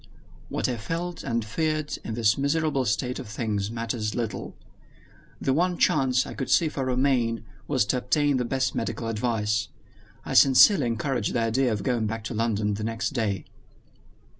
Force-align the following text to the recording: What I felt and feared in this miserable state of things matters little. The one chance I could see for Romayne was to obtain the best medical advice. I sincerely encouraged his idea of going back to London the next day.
What 0.49 0.67
I 0.67 0.77
felt 0.77 1.23
and 1.23 1.45
feared 1.45 1.95
in 2.03 2.15
this 2.15 2.35
miserable 2.35 2.85
state 2.85 3.19
of 3.19 3.27
things 3.27 3.69
matters 3.69 4.15
little. 4.15 4.55
The 5.39 5.53
one 5.53 5.77
chance 5.77 6.25
I 6.25 6.33
could 6.33 6.49
see 6.49 6.69
for 6.69 6.85
Romayne 6.85 7.45
was 7.67 7.85
to 7.85 7.97
obtain 7.99 8.37
the 8.37 8.43
best 8.45 8.73
medical 8.73 9.07
advice. 9.09 9.67
I 10.25 10.33
sincerely 10.33 10.87
encouraged 10.87 11.27
his 11.27 11.37
idea 11.37 11.71
of 11.71 11.83
going 11.83 12.07
back 12.07 12.23
to 12.23 12.33
London 12.33 12.73
the 12.73 12.83
next 12.83 13.11
day. 13.11 13.45